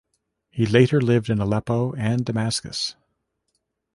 [0.49, 2.95] He later lived in Aleppo and Damascus.